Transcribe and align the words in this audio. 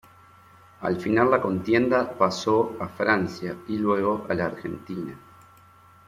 Al 0.79 0.95
finalizar 0.99 1.27
la 1.37 1.41
contienda 1.43 2.11
pasó 2.17 2.75
a 2.79 2.87
Francia 2.87 3.55
y 3.67 3.77
luego 3.77 4.25
a 4.27 4.33
la 4.33 4.45
Argentina. 4.47 5.15